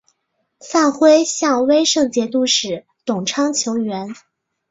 [0.59, 4.15] 范晖向威胜节度使董昌求援。